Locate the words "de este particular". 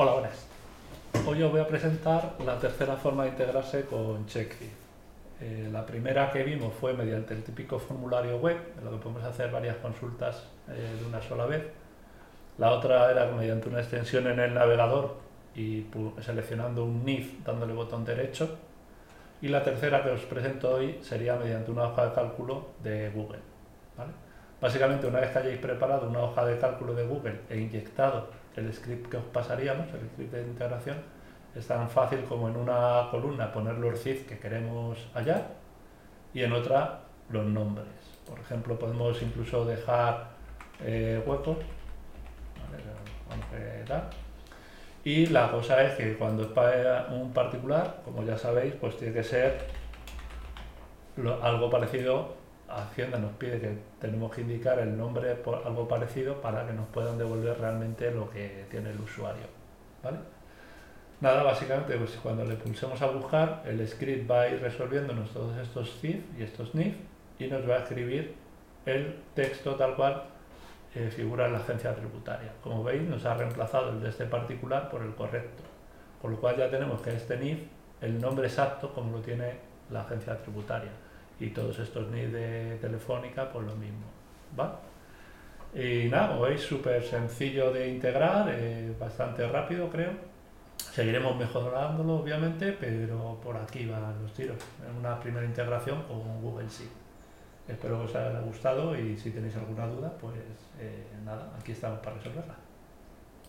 74.02-74.90